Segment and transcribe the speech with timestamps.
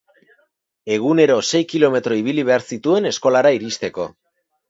[0.95, 4.09] Egunero sei kilometro ibili behar zituen eskolara iristeko.